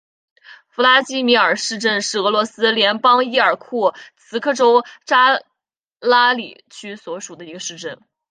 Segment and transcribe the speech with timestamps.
[0.69, 5.39] 弗拉基米尔市镇是俄罗斯联邦伊尔库茨克州扎
[5.99, 8.01] 拉里区所属的一个市镇。